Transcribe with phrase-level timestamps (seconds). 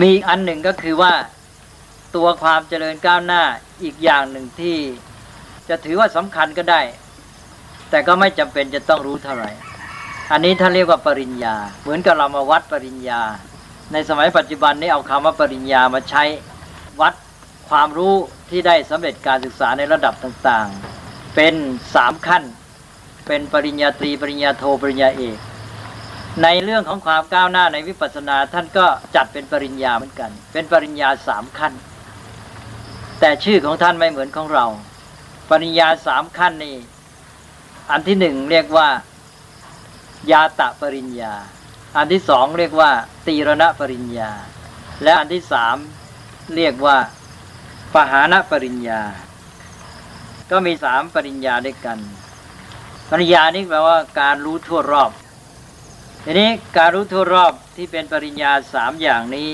[0.00, 1.12] มีอีกอันหนึ่งก็คือว่า
[2.16, 3.42] ตัวความเจริญก้าวหน้า
[3.82, 4.76] อีกอย่างหนึ่งที่
[5.68, 6.80] จะถือว่าสำคัญก็ได้
[7.90, 9.50] แต่ก็ไม่จำเป็นจะต้องรู้เท่าไหร่
[10.32, 13.20] อันนี้ท่านเรียกว่าปริญญา เหมือนกับเรามาวัดปริญญา
[13.92, 16.24] ในสมัยปัจจุบันนี้เอาคำว่าปริญญามาใช้
[17.00, 17.14] วัด
[17.68, 18.14] ความรู้
[18.50, 21.54] ที่ได้สำเร็จการศึกษาในระดับต่างๆ เป็น
[21.94, 22.42] สามขั้น
[23.26, 25.38] เป็นปริญญาตรีปริญญาโทปริญญาเอก
[26.42, 31.72] ในเรื่องของความก้าวหน้าในวิปัสสนาท่านก็จัดเป็นปริญญาเหมือนกัน เป็นปริญญาสามขั้น
[33.20, 34.66] แต่ชื่อของท่านไม่เหมือนของเรา
[35.50, 36.76] ปริญญาสามขั้นนี่
[37.90, 38.88] อันที่หนึ่งเรียกว่า
[40.30, 41.34] ยาตะปริญญา
[41.96, 42.90] อันที่สองเรียกว่า
[43.26, 44.30] ตีรณปริญญา
[45.02, 45.76] และอันที่สาม
[46.56, 46.96] เรียกว่า
[47.94, 49.00] ปหานปริญญา
[50.50, 51.98] ก็มีสามปริญญาด้วยกัน
[53.10, 55.10] ปริญญานี่แปลว่าการรู้ทั่วรอบ
[56.26, 59.50] ทีนี้การรู้ทั่วรอบที่เป็นปริญญาสามอย่างนี้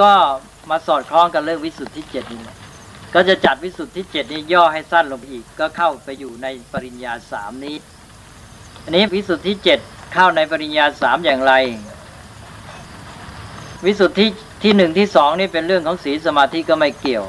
[0.00, 0.12] ก็
[0.70, 2.56] มาสอดคล้องกันเรื่องวิสุทธิเจ็ดนี่แหละ
[3.14, 7.76] ก็จะจัดวิสุทธิเจ็ดนี้ย่อให้สั้นลงอีก ก็เข้าไปอยู่ในปริญญาสามนี้
[8.84, 9.78] อันนี้วิสุทธิเจ็ด
[10.12, 11.52] เข้าในปริญญาสามอย่างไร
[13.84, 14.26] วิสุทธิ
[14.62, 17.24] ที่หนึ่งที่สองนี่เป็นเรื่องของศีลสมาธิก็ไม่เกี่ยว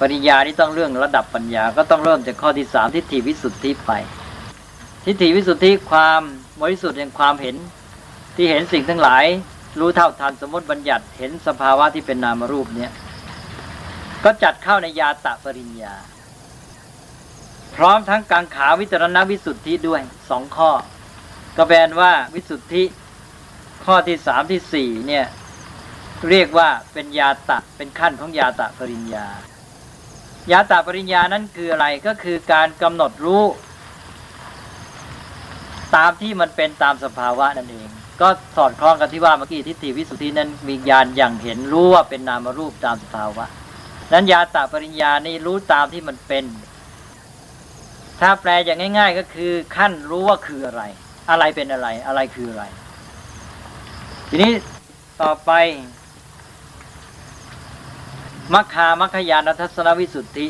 [0.00, 3.92] ปริญญานี่ต้องเรื่องระดับปัญญา ก็ต้องเริ่มจากข้อที่สามทิฏฐิวิสุทธิไป
[5.06, 6.22] ทิฏฐิวิสุทธิความ
[6.62, 7.56] บริสุทธิ์แห่งความเห็น
[8.36, 9.24] ที่เห็นสิ่งทั้งหลาย
[9.80, 12.92] รู้เท่าทันสมมติบัญญัติเห็นสภาวะที่เป็นนามรูปเนี่ย
[14.24, 15.94] ก็จัดเข้าในยาตะปริญญา
[17.76, 20.70] พร้อมทั้งกังขาวิจารณวิสุทธิด้วยสองข้อ
[21.56, 22.82] ก็แปลว่าวิสุทธิ
[23.84, 25.26] ข้อที่สามที่สี่เนี่ย
[26.30, 29.26] เรียกว่าเป็นยาตะเป็นขั้นของยาตะปริญญา
[30.52, 33.42] ยาตะปริญญานั้นคืออะไรก็คือการกำหนดรู้
[35.96, 37.88] ตามที่มันเป็นตามสภาวะนั่นเอง
[38.20, 43.44] ก็สอดคล้องกันที่ว่าเมื่อกี้ทิฏฐิวิสุทธินั้นมีญาณอย่างเห็นรู้ว่าเป็นนามรูปตามสภาวะ
[44.12, 46.44] นั้นยาตาปริญญานี่รู้ตามที่มันเป็น
[48.20, 50.82] ถ้าแปลอย่างง่าย ๆ ก็คือขั้นรู้ว่าคืออะไร
[51.30, 52.64] อะไรเป็นอะไร อะไรคืออะไร
[54.28, 54.52] ทีนี้
[55.22, 55.50] ต่อไป
[58.54, 60.46] มัคคามัคคยานทัศนวิสุทธิ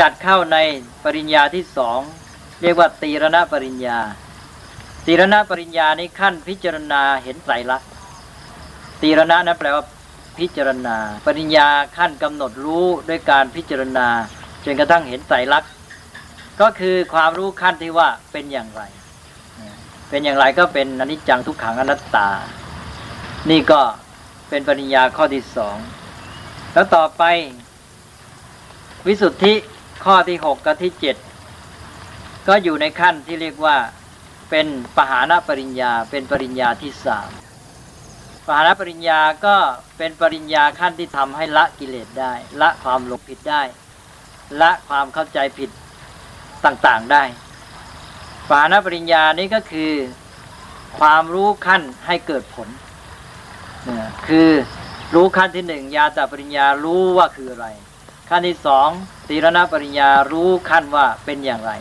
[0.00, 0.56] จัดเข้าใน
[1.04, 2.00] ปริญญาที่สอง
[2.62, 3.98] เรียกว่าตีรณปริญญา
[5.06, 7.88] ตีรณปริญญาในขั้นพิจารณาเห็นไตรลักษณ์
[9.02, 9.84] ตีรณะนั้นแปลว่า
[10.38, 10.96] พิจารณา
[11.26, 14.08] ปริญญาขั้นกำหนดรู้ด้วยการพิจารณา
[14.64, 15.70] จนกระทั่งเห็นไตรลักษณ์
[16.60, 18.82] ก็คือความรู้ขั้นที่ว่าเป็นอย่างไร
[20.10, 22.28] เป็นอย่างไรก็เป็นอนิจจังทุกขังอนัตตา
[23.50, 23.80] นี่ก็
[24.48, 25.76] เป็นปริญญาข้อที่สอง
[26.72, 27.22] แล้วต่อไป
[29.06, 29.54] วิสุทธิ
[30.04, 31.16] ข้อที่หกกับที่เจ็ด
[32.48, 33.76] ก็อยู่ในขั้นที่เรียกว่า
[34.50, 37.30] เป็นปหานปริญญา เป็นปริญญาที่สาม
[38.46, 39.56] ปหานปริญญาก็
[39.98, 43.62] เป็นปริญญาขั้นที่ทำให้ละกิเลสได้ ละความหลงผิดได้
[44.60, 45.70] ละความเข้าใจผิด
[46.64, 47.22] ต่างๆได้
[48.48, 49.92] ปหานปริญญานี้ก็คือ
[50.98, 52.68] ความรู้ขั้นให้เกิดผล
[54.28, 54.50] คือ
[55.14, 57.66] รู้ขั้นที่หนึ่งยาตาปริญญารู้ว่าคืออะไร
[58.30, 58.88] ขั้นที่สอง
[59.28, 61.72] ตีรณปริญญารู้ขั้นว่าเป็นอย่างไร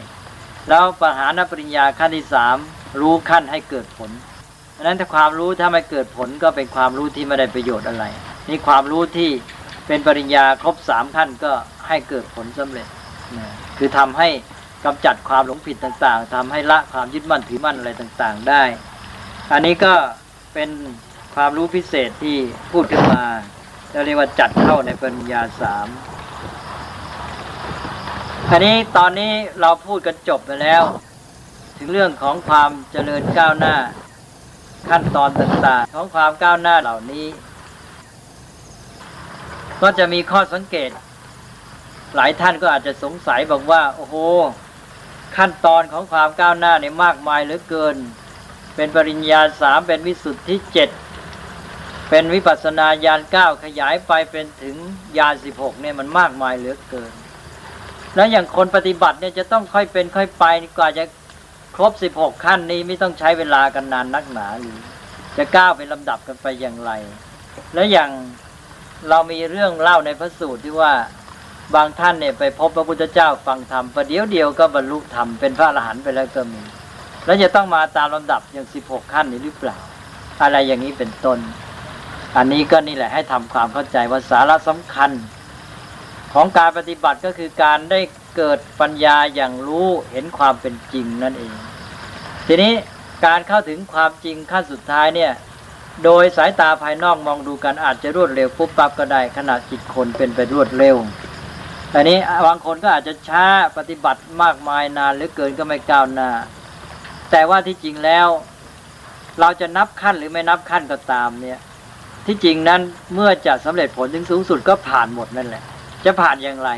[0.70, 2.58] แล้วปหานปริญญาขั้นที่สาม
[3.02, 4.12] รู้ขั้นให้เกิดผล
[4.76, 8.06] ดังนั้นถ้าความรู้ถ้าไม่เกิดผลก็เป็นความรู้ที่ไม่ได้ประโยชน์อะไร
[8.48, 9.30] นี่ความรู้ที่
[9.88, 11.52] เป็นปริญญาครบสามขั้นก็
[11.88, 12.88] ให้เกิดผลสำเร็จ
[13.38, 14.30] นะคือทำให้
[14.86, 18.64] กำจัดความหลงผิดต่างๆทำให้ละความยึดมั่นถือมั่นอะไรต่างๆ ได้
[19.52, 19.94] อันนี้ก็
[20.54, 20.70] เป็น
[21.36, 22.38] ความรู้พิเศษที่
[22.72, 23.24] พูดขึ้นมา
[23.92, 25.88] เราเรียกว่าจัดเข้าในปริญญาสาม
[28.52, 30.84] อันนี้ตอนนี้เราพูดกันจบไปแล้ว
[31.78, 33.76] ถึงเรื่องของความเจริญก้าวหน้า
[34.90, 37.28] ขั้นตอนต่างๆ ของความก้าวหน้าเหล่านี้
[39.82, 40.90] ก็จะมีข้อสังเกต
[42.16, 44.16] หลายท่านก็อาจจะสงสัยบอกว่า โอ้โห
[45.38, 47.96] ขั้นตอนของความก้าวหน้าเนี่ยมากมายเหลือเกิน
[48.76, 50.90] เป็นปริญญาสามเป็นวิสุทธิเจ็ด
[52.10, 54.76] เป็นวิปัสนาญาณเก้าขยายไปเป็นถึง
[55.18, 57.14] ญาณสิบหกเนี่ยมันมากมายเหลือเกิน
[58.16, 60.46] แล้วอย่างคนปฏิบัติเนี่ยจะต้องค่อยเป็นค่อยไป
[60.78, 61.04] กว่าจะ
[61.76, 64.78] ครบสิบหกขั้นนี้ไม่ต้องใช้เวลากันนานนักหนาหรือ
[65.38, 66.92] จะก้าวเป็นลำดับกันไปอย่างไร
[67.74, 68.10] แล้วอย่าง
[69.10, 70.94] เรามีเรื่องเล่าในพระสูตรที่ว่า
[71.76, 76.62] บางท่านเนี่ยไปพบพระพุทธเจ้าฟังธรรมประเดี๋ยวเดียวก็บรรลุธรรมเป็นพระอรหันต์ไปแล้วก็มี
[77.26, 79.78] แล้วจะต้องมาตามลำดับอย่างสิบหกขั้นนี้หรือเปล่า
[80.42, 81.40] อะไรอย่างนี้เป็นต้น
[82.38, 85.12] อันนี้ก็นี่แหละให้ทำความเข้าใจว่าสาระสำคัญ
[86.38, 88.00] ของการปฏิบัติก็คือการได้
[88.36, 91.54] เกิดปัญญาอย่างรู้เห็นความเป็นจริงนั่นเอง
[92.48, 92.74] ทีนี้
[93.26, 95.32] การเข้าถึงความจริงขั้นสุดท้ายเนี่ย
[96.04, 100.96] โดยสายตาภายนอกมองดูกันอาจจะรวดเร็วปุ๊บปั๊บก็ได้ขณะจิตคนเป็นไปรวดเร็ว
[101.92, 103.46] แต่นี้บางคนก็อาจจะช้า
[103.78, 106.30] ปฏิบัติมากมายนานหรือเกินก็ไม่ก้าวหน้า
[107.32, 108.28] แต่ว่าที่จริงแล้ว
[109.40, 111.60] เราจะนับขั้นหรือไม่นับขั้นก็ตามเนี่ย
[112.26, 112.82] ที่จริงนั้น
[113.14, 115.64] เมื่อจะสำเร็จผลถึงสูงสุดก็ผ่านหมดนั่นแหละ
[116.06, 116.70] จะผ่านอย่างไร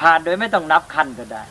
[0.00, 1.42] ผ่านโดยไม่ต้องนับขั้นก็ได้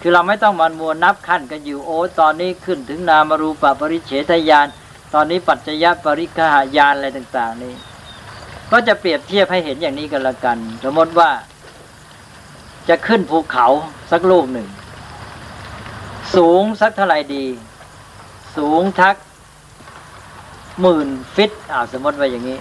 [0.00, 4.66] คือเราไม่ต้องมันมัวนับขั้นกันอยู่โอ้ตอนนี้ขึ้นถึงนามารูปปริเฉทญาณ
[5.14, 7.74] ตอนนี้ปัจจยปริคหายานอะไรต่าง ๆ นี่
[8.70, 11.30] ก็จะเปรียบเทียบให้เห็นอย่างนี้กันละกัน สมมติว่า
[12.88, 13.66] จะขึ้นภูเขา
[14.10, 14.68] สักลูกหนึ่ง
[16.36, 17.44] สูงสักเท่าไหร่ดี
[18.56, 19.16] สูงทัก
[20.80, 22.58] หมื่นฟิตอ่าสมมติว่าอย่างนี้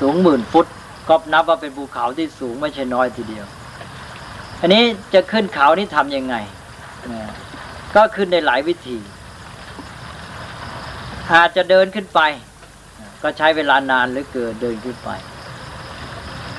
[0.00, 0.66] สูงหมื่นฟุต
[1.10, 3.46] ก็นับว่าเป็นภูเขาที่สูงไม่ใช่น้อยทีเดียว
[4.60, 4.82] อันนี้
[5.14, 6.34] จะขึ้นเขานี่ทำยังไง
[7.94, 8.98] ก็ขึ้นในหลายวิธี
[11.32, 12.20] อาจจะเดินขึ้นไป
[13.22, 15.10] ก็ใช้เวลานานหรือเกินเดินขึ้นไป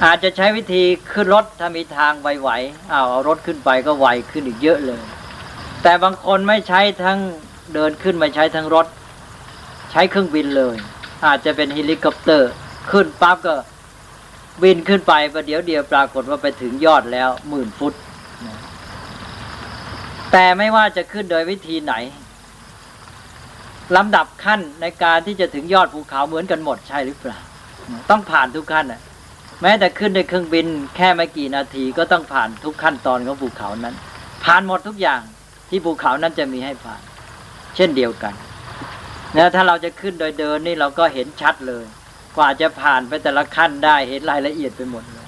[0.03, 5.01] อาจจะใช้วิธีขึ้นรถถ้ามีทางไวๆเอาเอารถขึ้นไปก็ไวขึ้นอีกเยอะเลย
[5.83, 7.19] แต่บางคนไม่ใช้ทั้ง
[7.74, 8.86] เดินขึ้นไม่ใช้ทั้งรถ
[9.92, 10.75] ใช้เครื่องบินเลย
[11.25, 12.51] อาจจะเป็นเฮลิคอปเตอร์
[12.92, 13.56] ขึ้นปั๊บก็
[14.63, 17.94] บินขึ้นไปประเดี๋ยวเดียวปรากฏว่าไปถึงยอดแล้วหมื่นฟุต
[18.45, 18.57] นะ
[20.31, 21.94] แต่ไม่ว่าจะขึ้นโดยวิธีไหน
[23.95, 27.39] ลำดับขั้นในการที่จะถึงยอดภูเขาเหมือนกันหมดใช่หรือเปล่า
[28.09, 29.01] ต้องผ่านทุกขั้นน่ะ
[29.62, 33.95] แม้แต่ขึ้นในเครื่องบินแค่ไม่กี่นาทีก็ต้องผ่านทุกขั้นตอนของภูเขานั้น
[34.44, 35.21] ผ่านหมดทุกอย่าง
[35.69, 37.01] ที่ภูเขานั้นจะมีให้ผ่าน
[37.75, 38.33] เช่นเดียวกัน
[39.38, 41.86] นะถ้าเราจะขึ้นโดยเดินนี่เราก็เห็นชัดเลย
[42.37, 45.27] กว่าจะผ่านไปแต่ละขั้นได้เห็นรายละเอียดไปหมดเลย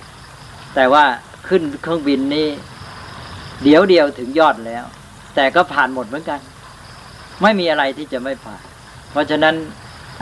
[0.75, 1.03] แต่ว่า
[1.47, 2.47] ขึ้นเครื่องบินนี่
[3.63, 4.85] เดี๋ยวเดียวถึงยอดแล้ว
[5.35, 6.39] แต่ก็ผ่านหมดเหมือนกัน
[7.41, 8.61] ไม่มีอะไรที่จะไม่ผ่าน
[9.11, 9.55] เพราะฉะนั้น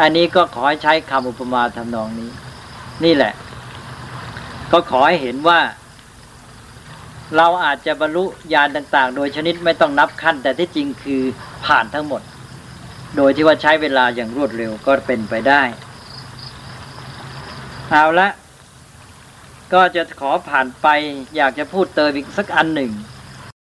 [0.02, 2.30] อันนี้ก็ขอให้ใช้คำอุปมาทำนองนี้
[3.06, 3.34] นี่แหละ
[4.72, 5.60] ก็ขอให้เห็นว่า
[7.38, 11.22] เราอาจจะบรรลุญาณต่าง ๆ โดยชนิดไม่ต้องนับขั้น แต่ที่จริงคือ
[11.66, 12.22] ผ่านทั้งหมด
[13.18, 15.62] โดยที่ว่าใช้เวลาอย่างรวดเร็วก็เป็นไปได้
[17.94, 18.30] เอาละ
[19.74, 20.88] ก็จะขอผ่านไป
[21.36, 22.92] อยากจะพูดเติมอีกสักอันหนึ่ง